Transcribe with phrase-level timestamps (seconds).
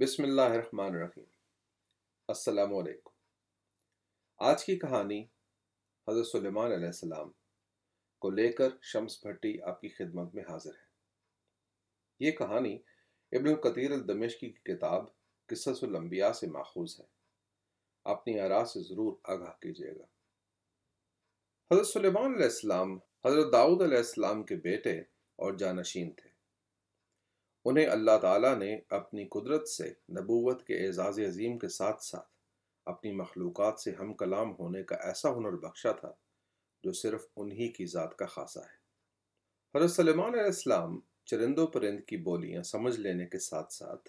[0.00, 1.24] بسم اللہ الرحمن الرحیم۔
[2.28, 3.10] السلام علیکم۔
[4.38, 5.26] آج کی کہانی
[6.08, 7.30] حضرت سلیمان علیہ السلام
[8.18, 10.86] کو لے کر شمس بھٹی آپ کی خدمت میں حاضر ہے
[12.20, 12.78] یہ کہانی
[13.32, 15.04] ابن القطیر الدمشقی کی کتاب
[15.46, 17.04] قصص الانبیاء سے ماخوذ ہے۔
[18.04, 20.04] اپنی آراء سے ضرور آگاہ کیجیے گا۔
[21.74, 25.00] حضرت سلیمان علیہ السلام، حضرت داؤد علیہ السلام کے بیٹے
[25.36, 26.27] اور جانشین تھے۔
[27.64, 32.28] انہیں اللہ تعالیٰ نے اپنی قدرت سے، نبوت کے اعزاز عظیم کے ساتھ ساتھ
[32.84, 36.12] اپنی مخلوقات سے ہم کلام ہونے کا ایسا ہنر بخشا تھا
[36.84, 38.78] جو صرف انہی کی ذات کا خاصہ ہے۔
[39.78, 44.08] حضرت سلیمان علیہ السلام چرند و پرند کی بولیاں سمجھ لینے کے ساتھ ساتھ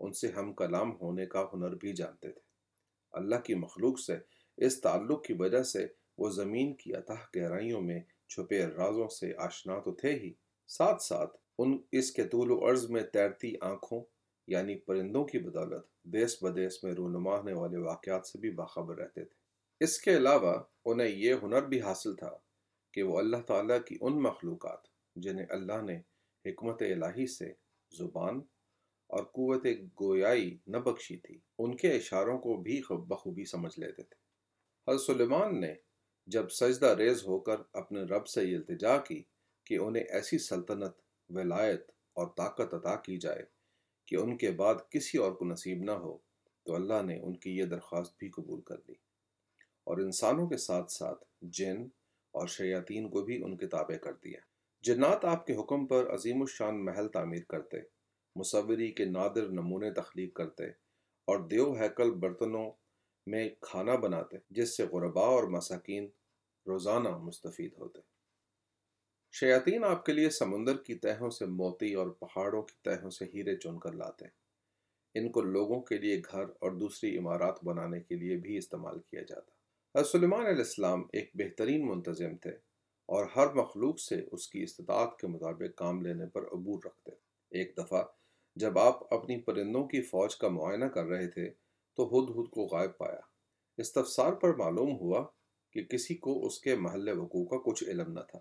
[0.00, 2.40] ان سے ہم کلام ہونے کا ہنر بھی جانتے تھے۔
[3.12, 4.16] اللہ کی مخلوق سے
[4.56, 5.86] اس تعلق کی وجہ سے
[6.18, 10.32] وہ زمین کی اتح گہرائیوں میں چھپے رازوں سے آشنا تو تھے ہی۔
[10.66, 14.04] ساتھ ساتھ ان اس کے طول و عرض میں تیرتی آنکھوں
[14.46, 19.24] یعنی پرندوں کی بدولت دیس بدیس میں رونما ہونے والے واقعات سے بھی باخبر رہتے
[19.24, 19.36] تھے۔
[19.84, 22.38] اس کے علاوہ انہیں یہ ہنر بھی حاصل تھا
[22.92, 24.78] کہ وہ اللہ تعالیٰ کی ان مخلوقات
[25.16, 26.00] جنہیں اللہ نے
[26.46, 27.52] حکمت الہی سے
[27.98, 28.40] زبان
[29.06, 29.66] اور قوت
[30.00, 34.14] گویائی نہ بخشی تھی، ان کے اشاروں کو بھی بخوبی سمجھ لیتے تھے۔
[34.90, 35.74] حضرت سلیمان نے
[36.26, 39.22] جب سجدہ ریز ہو کر اپنے رب سے یہ التجا کی
[39.66, 43.42] کہ انہیں ایسی سلطنت ولایت اور طاقت عطا کی جائے
[44.06, 46.18] کہ ان کے بعد کسی اور کو نصیب نہ ہو،
[46.64, 48.94] تو اللہ نے ان کی یہ درخواست بھی قبول کر لی۔
[49.84, 51.86] اور انسانوں کے ساتھ ساتھ جن
[52.30, 54.40] اور شیاطین کو بھی ان کے تابع کر دیا۔
[54.82, 57.76] جنات آپ کے حکم پر عظیم الشان محل تعمیر کرتے،
[58.36, 60.64] مصوری کے نادر نمونے تخلیق کرتے
[61.24, 62.70] اور دیو ہیکل برتنوں
[63.26, 66.08] میں کھانا بناتے، جس سے غربا اور مساکین
[66.66, 68.00] روزانہ مستفید ہوتے۔
[69.32, 73.56] شیاطین آپ کے لیے سمندر کی تہوں سے موتی اور پہاڑوں کی تہوں سے ہیرے
[73.56, 74.32] چن کر لاتے ہیں۔
[75.14, 79.22] ان کو لوگوں کے لیے گھر اور دوسری عمارات بنانے کے لیے بھی استعمال کیا
[79.22, 79.50] جاتا۔
[79.98, 82.50] حضرت سلیمان علیہ السلام ایک بہترین منتظم تھے
[83.06, 87.10] اور ہر مخلوق سے اس کی استطاعت کے مطابق کام لینے پر عبور رکھتے
[87.50, 88.02] ایک دفعہ
[88.56, 91.50] جب آپ اپنی پرندوں کی فوج کا معائنہ کر رہے تھے
[91.96, 93.20] تو ہد ہد کو غائب پایا۔
[93.78, 95.26] استفسار پر معلوم ہوا
[95.72, 98.38] کہ کسی کو اس کے محل وقوع کا کچھ علم نہ تھا۔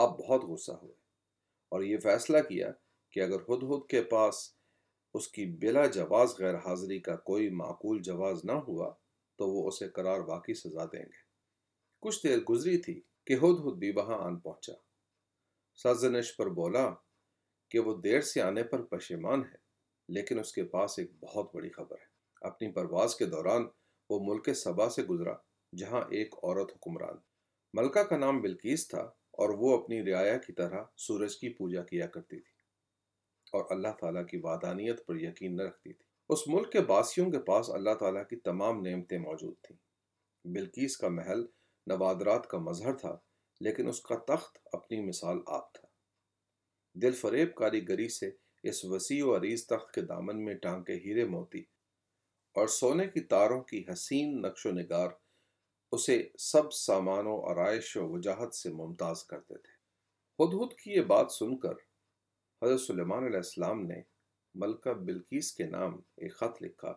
[0.00, 0.94] آپ بہت غصہ ہوئے
[1.68, 2.72] اور یہ فیصلہ کیا
[3.10, 4.54] کہ اگر ہد ہد کے پاس
[5.14, 8.94] اس کی بلا جواز غیر حاضری کا کوئی معقول جواز نہ ہوا
[9.36, 11.18] تو وہ اسے قرار واقعی سزا دیں گے۔
[12.00, 14.72] کچھ دیر گزری تھی کہ ہد ہد بھی وہاں آن پہنچا۔
[15.74, 16.94] سازنش پر بولا
[17.70, 19.56] کہ وہ دیر سے آنے پر پشیمان ہے،
[20.08, 22.06] لیکن اس کے پاس ایک بہت بڑی خبر ہے۔
[22.40, 23.66] اپنی پرواز کے دوران
[24.10, 25.34] وہ ملک سبا سے گزرا،
[25.76, 27.16] جہاں ایک عورت حکمران۔
[27.74, 32.06] ملکہ کا نام بلکیس تھا۔ اور وہ اپنی رعایا کی طرح سورج کی پوجا کیا
[32.06, 32.52] کرتی تھی
[33.52, 37.38] اور اللہ تعالیٰ کی وادانیت پر یقین نہ رکھتی تھی۔ اس ملک کے باسیوں کے
[37.38, 39.76] پاس اللہ تعالیٰ کی تمام نعمتیں موجود تھیں۔
[40.44, 41.46] بلکیس کا محل
[41.86, 43.18] نوادرات کا مظہر تھا،
[43.60, 45.88] لیکن اس کا تخت اپنی مثال آپ تھا۔
[46.94, 48.30] دل فریب کاریگری سے
[48.62, 51.60] اس وسیع و عریض تخت کے دامن میں ٹانکے ہیرے موتی
[52.54, 55.08] اور سونے کی تاروں کی حسین نقش و نگار
[55.92, 59.72] اسے سب سامان و آرائش و وجاہت سے ممتاز کرتے تھے۔
[60.38, 61.72] ہد ہد کی یہ بات سن کر
[62.62, 64.02] حضرت سلیمان علیہ السلام نے
[64.54, 66.90] ملکہ بلکیس کے نام ایک خط لکھا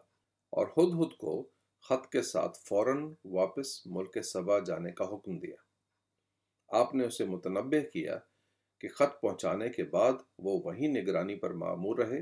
[0.50, 1.50] اور ہد ہد کو
[1.90, 5.56] خط کے ساتھ فوراً واپس ملک سبا جانے کا حکم دیا۔
[6.68, 8.18] آپ نے اسے متنبع کیا
[8.80, 12.22] کہ خط پہنچانے کے بعد وہ وہی نگرانی پر معمور رہے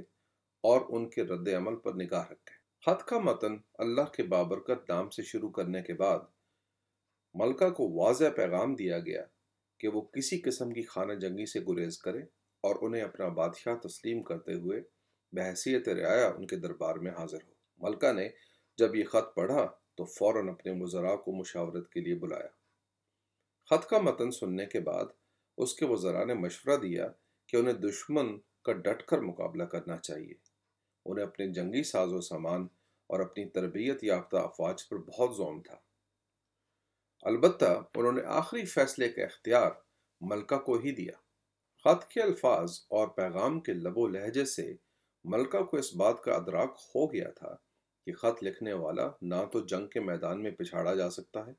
[0.64, 5.10] اور ان کے رد عمل پر نگاہ رکھے۔ خط کا متن اللہ کے بابرکت نام
[5.10, 6.20] سے شروع کرنے کے بعد
[7.34, 9.24] ملکہ کو واضح پیغام دیا گیا
[9.78, 12.20] کہ وہ کسی قسم کی خانہ جنگی سے گریز کرے
[12.62, 14.82] اور انہیں اپنا بادشاہ تسلیم کرتے ہوئے
[15.32, 18.30] بحثیت رعایا ان کے دربار میں حاضر ہو۔ ملکہ نے
[18.78, 22.48] جب یہ خط پڑھا تو فوراً اپنے وزراء کو مشاورت کے لیے بلایا۔
[23.70, 25.06] خط کا متن سننے کے بعد
[25.58, 27.08] اس کے وزراء نے مشورہ دیا
[27.48, 30.34] کہ انہیں دشمن کا ڈٹ کر مقابلہ کرنا چاہیے۔
[31.06, 32.68] انہیں اپنے جنگی ساز و سامان
[33.08, 35.76] اور اپنی تربیت یافتہ افواج پر بہت زوم تھا۔
[37.24, 39.72] البتہ انہوں نے آخری فیصلے کا اختیار
[40.22, 41.12] ملکہ کو ہی دیا۔
[41.86, 44.74] خط کے الفاظ اور پیغام کے لب و لہجے سے
[45.24, 47.56] ملکہ کو اس بات کا ادراک ہو گیا تھا
[48.08, 51.52] کہ خط لکھنے والا نہ تو جنگ کے میدان میں پچھاڑا جا سکتا ہے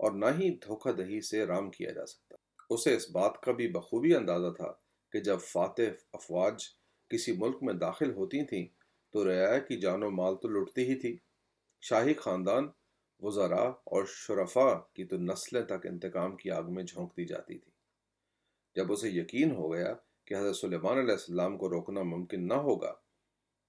[0.00, 2.36] اور نہ ہی دھوکہ دہی سے رام کیا جا سکتا۔
[2.70, 4.72] اسے اس بات کا بھی بخوبی اندازہ تھا
[5.12, 6.64] کہ جب فاتح افواج
[7.10, 8.66] کسی ملک میں داخل ہوتی تھیں
[9.14, 11.16] تو رعایا کی جان و مال تو لٹتی ہی تھی۔
[11.82, 12.68] شاہی خاندان
[13.24, 17.70] وزراء اور شرفا کی تو نسلیں تک انتقام کی آگ میں جھونک دی جاتی تھی۔
[18.76, 19.94] جب اسے یقین ہو گیا
[20.24, 22.94] کہ حضرت سلیمان علیہ السلام کو روکنا ممکن نہ ہوگا،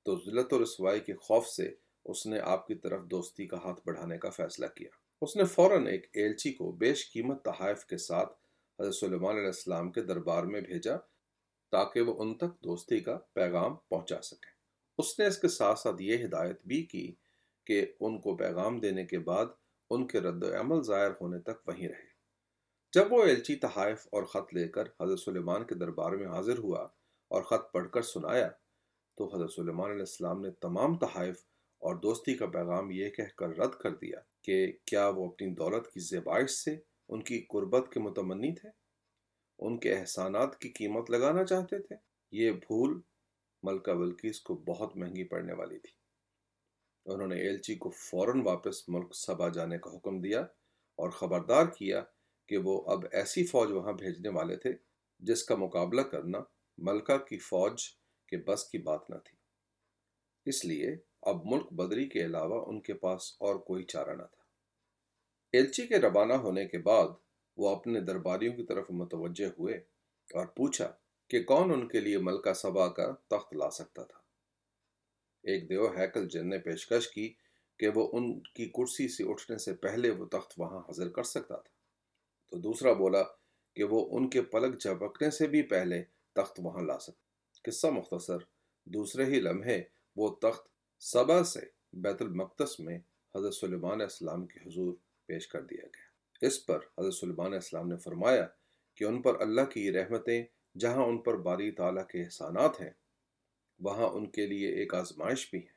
[0.04, 1.74] تو ذلت و رسوائی کے خوف سے
[2.06, 4.90] اس نے آپ کی طرف دوستی کا ہاتھ بڑھانے کا فیصلہ کیا۔
[5.22, 8.34] اس نے فوراً ایک ایلچی کو بیش قیمت تحائف کے ساتھ
[8.82, 10.96] حضرت سلیمان علیہ السلام کے دربار میں بھیجا
[11.72, 14.54] تاکہ وہ ان تک دوستی کا پیغام پہنچا سکے۔
[14.98, 17.16] اس نے اس کے ساتھ ساتھ یہ ہدایت بھی کی
[17.66, 19.46] کہ ان کو پیغام دینے کے بعد
[19.90, 22.16] ان کے رد عمل ظاہر ہونے تک وہیں رہے۔
[22.94, 26.88] جب وہ ایلچی تحائف اور خط لے کر حضرت سلیمان کے دربار میں حاضر ہوا
[27.28, 28.50] اور خط پڑھ کر سنایا،
[29.18, 31.38] تو حضرت سلیمان علیہ السلام نے تمام تحائف
[31.80, 35.88] اور دوستی کا پیغام یہ کہہ کر رد کر دیا کہ کیا وہ اپنی دولت
[35.94, 36.78] کی زیبائش سے
[37.10, 38.70] ان کی قربت کے متمنی تھے؟
[39.60, 41.96] ان کے احسانات کی قیمت لگانا چاہتے تھے؟
[42.32, 43.00] یہ بھول
[43.64, 46.05] ملکہ بلکیس کو بہت مہنگی پڑنے والی تھی۔
[47.06, 50.42] انہوں نے ایلچی کو فوراً واپس ملک سبا جانے کا حکم دیا
[50.96, 52.04] اور خبردار کیا
[52.48, 54.74] کہ وہ اب ایسی فوج وہاں بھیجنے والے تھے
[55.20, 56.40] جس کا مقابلہ کرنا
[56.78, 57.84] ملکہ کی فوج
[58.28, 59.38] کے بس کی بات نہ تھی۔
[60.46, 64.44] اس لیے اب ملک بدری کے علاوہ ان کے پاس اور کوئی چارہ نہ تھا۔
[65.54, 67.08] ایلچی کے روانہ ہونے کے بعد
[67.58, 69.76] وہ اپنے درباریوں کی طرف متوجہ ہوئے
[70.34, 70.92] اور پوچھا
[71.28, 74.25] کہ کون ان کے لیے ملکہ سبا کا تخت لا سکتا تھا۔
[75.46, 77.34] ایک دیو ہیکل جن نے پیشکش کی
[77.80, 81.56] کہ وہ ان کی کرسی سے اٹھنے سے پہلے وہ تخت وہاں حاضر کر سکتا
[81.56, 81.74] تھا۔
[82.52, 83.24] تو دوسرا بولا
[83.76, 86.04] کہ وہ ان کے پلک جھپکنے سے بھی پہلے
[86.34, 88.38] تخت وہاں لا سکتا۔ قصہ مختصر،
[88.86, 89.84] دوسرے ہی لمحے
[90.16, 90.68] وہ تخت
[91.00, 91.60] سبا سے
[91.94, 93.00] بیت المقدس میں
[93.36, 94.94] حضرت سلیمان اسلام کے حضور
[95.26, 98.48] پیش کر دیا گیا۔ اس پر حضرت سلیمان اسلام نے فرمایا
[98.96, 100.44] کہ ان پر اللہ کی رحمتیں،
[100.78, 102.92] جہاں ان پر باری تعالیٰ کے احسانات ہیں
[103.80, 105.76] وہاں ان کے لیے ایک آزمائش بھی ہے۔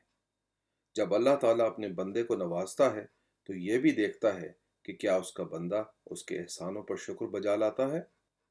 [0.95, 3.05] جب اللہ تعالیٰ اپنے بندے کو نوازتا ہے،
[3.43, 4.53] تو یہ بھی دیکھتا ہے
[4.83, 8.01] کہ کیا اس کا بندہ اس کے احسانوں پر شکر بجا لاتا ہے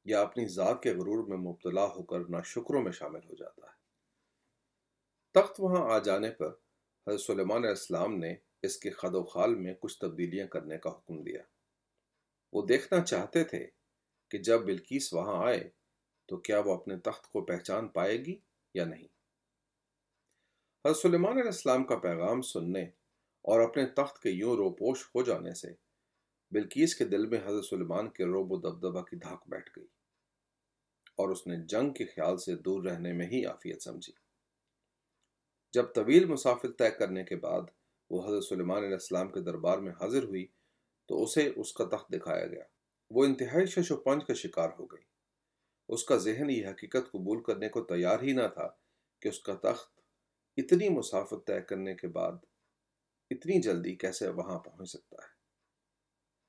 [0.05, 3.67] یا اپنی ذات کے غرور میں مبتلا ہو کر نہ شکروں میں شامل ہو جاتا
[3.67, 3.79] ہے۔
[5.31, 6.47] تخت وہاں آ جانے پر
[7.07, 10.89] حضرت سلیمان علیہ السلام نے اس کے خد و خال میں کچھ تبدیلیاں کرنے کا
[10.89, 11.41] حکم دیا۔
[12.53, 13.67] وہ دیکھنا چاہتے تھے
[14.29, 15.69] کہ جب بلکیس وہاں آئے
[16.25, 18.39] تو کیا وہ اپنے تخت کو پہچان پائے گی
[18.73, 19.18] یا نہیں۔
[20.85, 22.83] حضرت سلیمان علیہ السلام کا پیغام سننے
[23.41, 25.73] اور اپنے تخت کے یوں روپوش ہو جانے سے
[26.51, 29.85] بلکیس کے دل میں حضرت سلیمان کے روب و دبدبہ کی دھاک بیٹھ گئی
[31.17, 34.13] اور اس نے جنگ کے خیال سے دور رہنے میں ہی آفیت سمجھی۔
[35.73, 37.61] جب طویل مسافر طے کرنے کے بعد
[38.09, 40.47] وہ حضرت سلیمان علیہ السلام کے دربار میں حاضر ہوئی
[41.07, 42.63] تو اسے اس کا تخت دکھایا گیا۔
[43.09, 45.03] وہ انتہائی شش و پنج کا شکار ہو گئی۔
[45.87, 48.69] اس کا ذہن یہ حقیقت قبول کرنے کو تیار ہی نہ تھا
[49.19, 49.98] کہ اس کا تخت
[50.59, 52.31] اتنی مسافت طے کرنے کے بعد
[53.29, 55.29] اتنی جلدی کیسے وہاں پہنچ سکتا ہے؟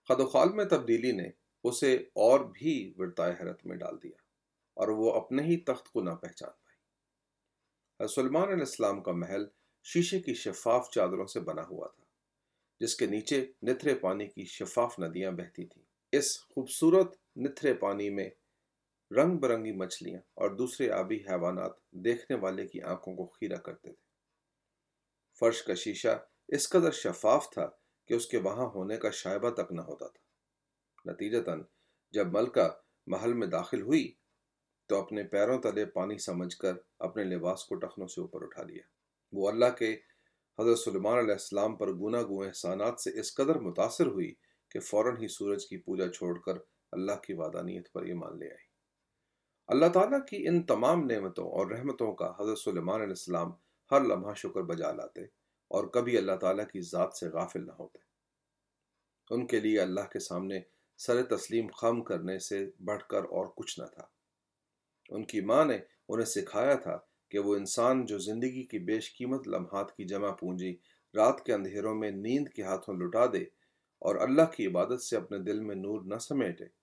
[0.09, 1.29] خد و خال میں تبدیلی نے
[1.65, 4.19] اسے اور بھی ورتائے حیرت میں ڈال دیا
[4.75, 9.45] اور وہ اپنے ہی تخت کو نہ پہچان پائی سلمان علیہ السلام کا محل
[9.85, 12.05] شیشے کی شفاف چادروں سے بنا ہوا تھا،
[12.81, 18.31] جس کے نیچے نتھرے پانی کی شفاف ندیاں بہتی تھیں۔ اس خوبصورت نتھرے پانی میں
[19.17, 24.03] رنگ برنگی مچھلیاں اور دوسرے آبی حیوانات دیکھنے والے کی آنکھوں کو خیرہ کرتے تھے۔
[25.41, 27.69] فرش کا شیشہ اس قدر شفاف تھا
[28.07, 31.63] کہ اس کے وہاں ہونے کا شائبہ تک نہ ہوتا تھا۔ نتیجتاً
[32.13, 32.69] جب ملکہ
[33.07, 34.13] محل میں داخل ہوئی
[34.87, 38.83] تو اپنے پیروں تلے پانی سمجھ کر اپنے لباس کو ٹخنوں سے اوپر اٹھا لیا۔
[39.33, 39.97] وہ اللہ کے
[40.59, 44.35] حضرت سلمان علیہ السلام پر گنا گو احسانات سے اس قدر متاثر ہوئی
[44.71, 46.53] کہ فوراً ہی سورج کی پوجا چھوڑ کر
[46.93, 48.70] اللہ کی وعدانیت پر ایمان لے آئی۔
[49.71, 53.53] اللہ تعالیٰ کی ان تمام نعمتوں اور رحمتوں کا حضرت سلیمان علیہ السلام
[53.91, 55.21] ہر لمحہ شکر بجا لاتے
[55.69, 57.99] اور کبھی اللہ تعالیٰ کی ذات سے غافل نہ ہوتے۔
[59.31, 60.61] ان کے لیے اللہ کے سامنے
[60.97, 64.07] سر تسلیم خم کرنے سے بڑھ کر اور کچھ نہ تھا۔
[65.09, 66.99] ان کی ماں نے انہیں سکھایا تھا
[67.29, 70.77] کہ وہ انسان جو زندگی کی بیش قیمت لمحات کی جمع پونجی
[71.15, 73.43] رات کے اندھیروں میں نیند کے ہاتھوں لٹا دے
[73.99, 76.80] اور اللہ کی عبادت سے اپنے دل میں نور نہ سمیٹے۔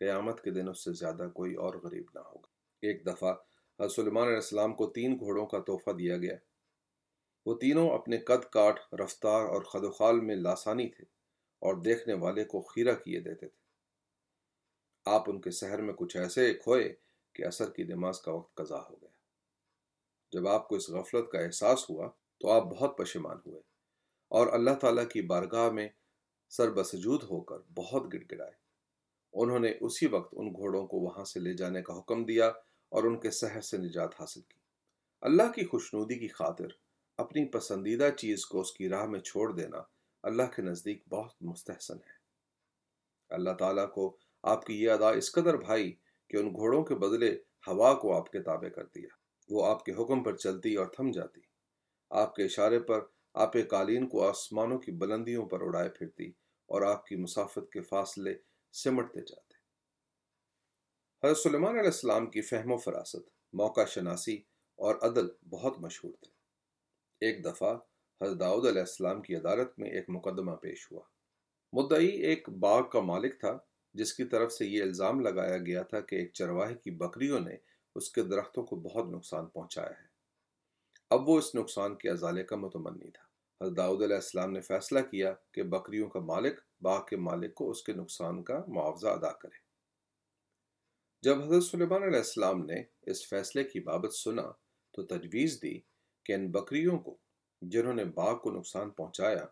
[0.00, 2.46] قیامت کے دن اس سے زیادہ کوئی اور غریب نہ ہوگا۔
[2.82, 3.34] ایک دفعہ
[3.80, 6.36] حضرت سلمان علیہ السلام کو تین گھوڑوں کا تحفہ دیا گیا۔
[7.46, 11.04] وہ تینوں اپنے قد کاٹ، رفتار اور خد و خال میں لاسانی تھے
[11.58, 13.60] اور دیکھنے والے کو خیرہ کیے دیتے تھے۔
[15.04, 16.94] آپ ان کے سحر میں کچھ ایسے کھوئے
[17.32, 19.10] کہ اثر کی نماز کا وقت قضا ہو گیا۔
[20.32, 23.60] جب آپ کو اس غفلت کا احساس ہوا تو آپ بہت پشیمان ہوئے
[24.28, 25.88] اور اللہ تعالیٰ کی بارگاہ میں
[26.48, 28.69] سر بسجود ہو کر بہت گڑ گڑائے۔
[29.32, 32.48] انہوں نے اسی وقت ان گھوڑوں کو وہاں سے لے جانے کا حکم دیا
[32.88, 34.58] اور ان کے سحر سے نجات حاصل کی۔
[35.20, 36.66] اللہ کی خوشنودی کی خاطر
[37.16, 39.78] اپنی پسندیدہ چیز کو اس کی راہ میں چھوڑ دینا
[40.22, 42.20] اللہ کے نزدیک بہت مستحسن ہے۔
[43.28, 45.92] اللہ تعالیٰ کو آپ کی یہ ادا اس قدر بھائی
[46.28, 49.08] کہ ان گھوڑوں کے بدلے ہوا کو آپ کے تابع کر دیا۔
[49.48, 51.40] وہ آپ کے حکم پر چلتی اور تھم جاتی۔
[52.10, 53.00] آپ کے اشارے پر
[53.34, 56.28] آپ قالین کو آسمانوں کی بلندیوں پر اڑائے پھرتی
[56.66, 58.34] اور آپ کی مسافت کے فاصلے
[58.72, 59.50] سمٹتے جاتے
[61.26, 64.36] حضرت سلیمان علیہ السلام کی فہم و فراست، موقع شناسی
[64.76, 66.30] اور عدل بہت مشہور تھے۔
[67.20, 67.78] ایک دفعہ
[68.22, 71.02] حضرت داؤد علیہ السلام کی عدالت میں ایک مقدمہ پیش ہوا۔
[71.72, 73.58] مدعی ایک باغ کا مالک تھا،
[73.94, 77.56] جس کی طرف سے یہ الزام لگایا گیا تھا کہ ایک چرواہے کی بکریوں نے
[77.94, 80.06] اس کے درختوں کو بہت نقصان پہنچایا ہے۔
[81.10, 83.24] اب وہ اس نقصان کے ازالے کا متمنی تھا۔
[83.64, 87.70] حضرت داؤد علیہ السلام نے فیصلہ کیا کہ بکریوں کا مالک باغ کے مالک کو
[87.70, 89.58] اس کے نقصان کا معاوضہ ادا کرے۔
[91.22, 94.52] جب حضرت سلیمان علیہ السلام نے اس فیصلے کی بابت سنا
[94.92, 95.80] تو تجویز دی
[96.24, 97.16] کہ ان بکریوں کو
[97.62, 99.46] جنہوں نے باغ کو نقصان پہنچایا،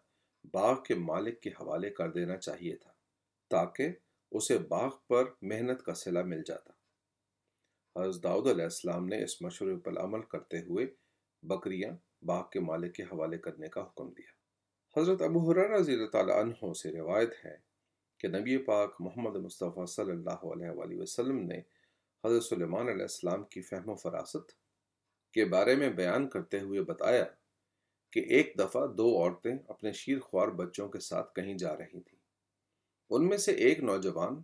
[0.55, 2.93] باغ کے مالک کے حوالے کر دینا چاہیے تھا
[3.51, 3.89] تاکہ
[4.31, 6.73] اسے باغ پر محنت کا صلہ مل جاتا۔
[8.01, 10.87] حضرت داؤد علیہ السلام نے اس مشورے پر عمل کرتے ہوئے
[11.43, 14.38] بکریاں باغ کے مالک کے حوالے کرنے کا حکم دیا۔
[14.97, 17.57] حضرت ابو رضی اللہ تعالیٰ عنہ سے روایت ہے
[18.19, 21.59] کہ نبی پاک محمد مصطفیٰ صلی اللہ علیہ وآلہ وسلم نے
[22.25, 24.53] حضرت سلیمان علیہ السلام کی فہم و فراست
[25.33, 27.25] کے بارے میں بیان کرتے ہوئے بتایا
[28.13, 32.19] کہ ایک دفعہ دو عورتیں اپنے شیر خوار بچوں کے ساتھ کہیں جا رہی تھیں۔
[33.11, 34.35] ان میں سے ایک نوجوان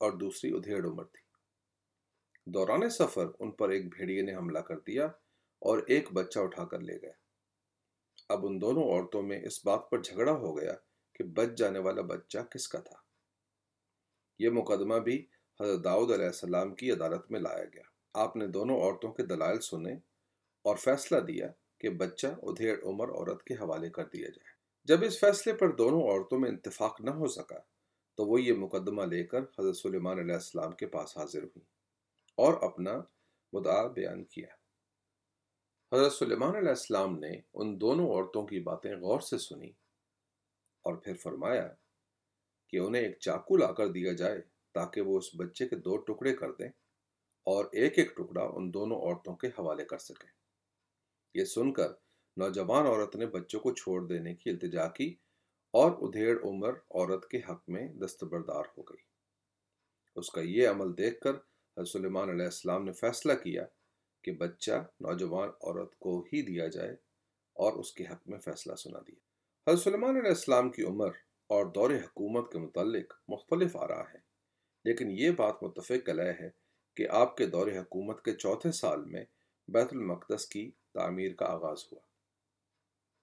[0.00, 1.22] اور دوسری ادھیڑ عمر تھی۔
[2.46, 5.06] دوران سفر ان پر ایک بھیڑیے نے حملہ کر دیا
[5.58, 7.23] اور ایک بچہ اٹھا کر لے گیا۔
[8.28, 10.74] اب ان دونوں عورتوں میں اس بات پر جھگڑا ہو گیا
[11.12, 12.96] کہ بچ جانے والا بچہ کس کا تھا۔
[14.38, 15.26] یہ مقدمہ بھی
[15.60, 17.82] حضرت داؤد علیہ السلام کی عدالت میں لایا گیا۔
[18.14, 19.94] آپ نے دونوں عورتوں کے دلائل سنے
[20.62, 24.54] اور فیصلہ دیا کہ بچہ ادھیڑ عمر عورت کے حوالے کر دیا جائے۔
[24.84, 27.58] جب اس فیصلے پر دونوں عورتوں میں اتفاق نہ ہو سکا
[28.14, 31.60] تو وہ یہ مقدمہ لے کر حضرت سلیمان علیہ السلام کے پاس حاضر ہوئی
[32.36, 33.00] اور اپنا
[33.52, 34.63] مدعا بیان کیا۔
[35.94, 39.68] حضرت سلیمان علیہ السلام نے ان دونوں عورتوں کی باتیں غور سے سنی
[40.82, 41.68] اور پھر فرمایا
[42.68, 44.40] کہ انہیں ایک چاقو لا کر دیا جائے
[44.74, 46.68] تاکہ وہ اس بچے کے دو ٹکڑے کر دیں
[47.46, 50.28] اور ایک ایک ٹکڑا ان دونوں عورتوں کے حوالے کر سکیں۔
[51.34, 51.90] یہ سن کر
[52.36, 55.14] نوجوان عورت نے بچوں کو چھوڑ دینے کی التجا کی
[55.72, 59.02] اور ادھیڑ عمر عورت کے حق میں دستبردار ہو گئی۔
[60.16, 63.64] اس کا یہ عمل دیکھ کر حضرت سلیمان علیہ السلام نے فیصلہ کیا
[64.24, 66.92] کہ بچہ نوجوان عورت کو ہی دیا جائے
[67.52, 69.20] اور اس کے حق میں فیصلہ سنا دیا۔
[69.70, 71.10] حضرت سلیمان علیہ السلام کی عمر
[71.46, 74.18] اور دور حکومت کے متعلق مختلف آ رہا ہے
[74.84, 76.50] لیکن یہ بات متفق علیہ ہے
[76.96, 79.24] کہ آپ کے دور حکومت کے چوتھے سال میں
[79.68, 82.00] بیت المقدس کی تعمیر کا آغاز ہوا۔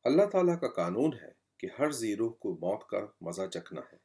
[0.04, 3.98] اللہ تعالیٰ کا قانون ہے کہ ہر زیروح کو موت کا مزہ چکھنا ہے۔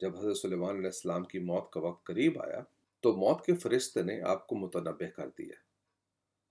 [0.00, 2.60] جب حضرت سلیمان علیہ السلام کی موت کا وقت قریب آیا،
[3.00, 5.63] تو موت کے فرشتے نے آپ کو متنبع کر دیا۔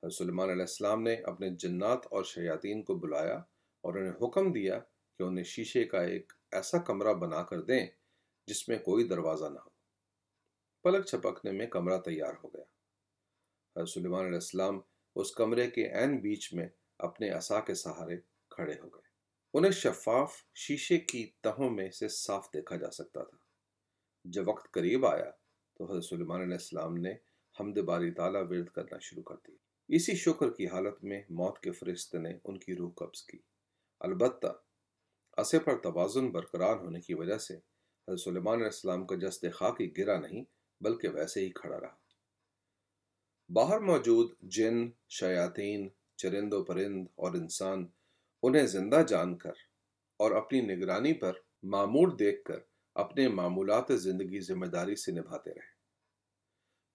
[0.03, 3.36] حضرت سلیمان علیہ السلام نے اپنے جنات اور شیاطین کو بلایا
[3.81, 4.79] اور انہیں حکم دیا
[5.17, 7.88] کہ انہیں شیشے کا ایک ایسا کمرہ بنا کر دیں
[8.48, 9.69] جس میں کوئی دروازہ نہ ہو۔
[10.83, 12.63] پلک چھپکنے میں کمرہ تیار ہو گیا۔
[13.75, 14.79] حضرت سلیمان علیہ السلام
[15.15, 16.67] اس کمرے کے عین بیچ میں
[17.00, 18.17] اپنے عصا کے سہارے
[18.50, 19.10] کھڑے ہو گئے۔
[19.53, 23.38] انہیں شفاف شیشے کی تہوں میں سے صاف دیکھا جا سکتا تھا۔
[24.24, 25.31] جب وقت قریب آیا
[25.74, 27.13] تو حضرت سلیمان علیہ السلام نے
[27.60, 31.71] حمد باری تعالیٰ ورد کرنا شروع کر دی اسی شکر کی حالت میں موت کے
[31.71, 33.37] فرشتے نے ان کی روح قبض کی۔
[33.99, 34.47] البتہ
[35.37, 37.55] اسے پر توازن برقرار ہونے کی وجہ سے
[38.07, 40.43] حضرت سلیمان علیہ السلام کا جست خاکی گرا نہیں،
[40.81, 41.95] بلکہ ویسے ہی کھڑا رہا۔
[43.49, 47.85] باہر موجود جن، شیاطین، چرند و پرند اور انسان
[48.43, 49.53] انہیں زندہ جان کر
[50.17, 52.59] اور اپنی نگرانی پر معمور دیکھ کر
[52.95, 55.73] اپنے معمولات زندگی ذمہ داری سے نبھاتے رہے۔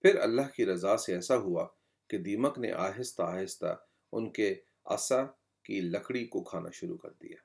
[0.01, 1.67] پھر اللہ کی رضا سے ایسا ہوا
[2.09, 3.77] کہ دیمک نے آہستہ آہستہ
[4.13, 5.25] ان کے عصا
[5.63, 7.37] کی لکڑی کو کھانا شروع کر دیا۔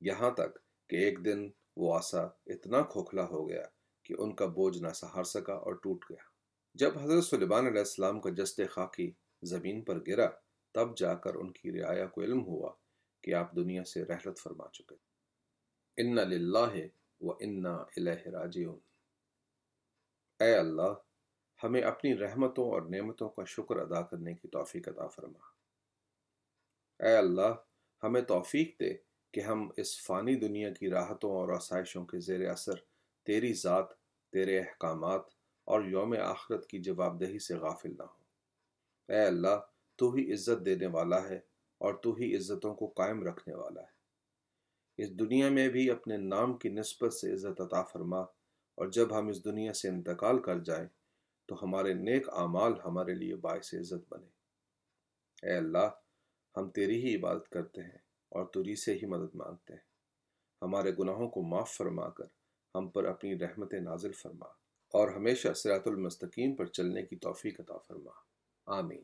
[0.00, 0.58] یہاں تک
[0.88, 3.64] کہ ایک دن وہ آسا اتنا کھوکھلا ہو گیا
[4.02, 6.24] کہ ان کا بوجھ نہ سہار سکا اور ٹوٹ گیا۔
[6.74, 9.10] جب حضرت سلیمان علیہ السلام کا جست خاکی
[9.42, 10.28] زمین پر گرا،
[10.72, 12.72] تب جا کر ان کی رعایا کو علم ہوا
[13.20, 14.94] کہ آپ دنیا سے رحلت فرما چکے
[15.96, 16.74] ان للہ
[17.20, 18.78] و انا الہ راجعون۔
[20.40, 20.92] اے اللہ
[21.62, 25.38] ہمیں اپنی رحمتوں اور نعمتوں کا شکر ادا کرنے کی توفیق عطا فرما۔
[27.04, 27.54] اے اللہ،
[28.02, 28.94] ہمیں توفیق دے
[29.32, 32.74] کہ ہم اس فانی دنیا کی راحتوں اور آسائشوں کے زیر اثر
[33.24, 33.90] تیری ذات،
[34.32, 35.20] تیرے احکامات
[35.64, 38.24] اور یوم آخرت کی جواب دہی سے غافل نہ ہوں۔
[39.12, 39.56] اے اللہ،
[39.96, 41.40] تو ہی عزت دینے والا ہے
[41.78, 43.96] اور تو ہی عزتوں کو قائم رکھنے والا ہے۔
[44.98, 48.20] اس دنیا میں بھی اپنے نام کی نسبت سے عزت عطا فرما
[48.74, 50.88] اور جب ہم اس دنیا سے انتقال کر جائیں
[51.46, 54.26] تو ہمارے نیک اعمال ہمارے لیے باعث عزت بنے۔
[55.46, 55.90] اے اللہ،
[56.56, 57.98] ہم تیری ہی عبادت کرتے ہیں
[58.28, 59.80] اور تری سے ہی مدد مانگتے ہیں۔
[60.62, 62.24] ہمارے گناہوں کو معاف فرما کر
[62.74, 64.46] ہم پر اپنی رحمت نازل فرما
[64.92, 68.10] اور ہمیشہ سرات المستقیم پر چلنے کی توفیق عطا فرما۔
[68.66, 69.02] آمین۔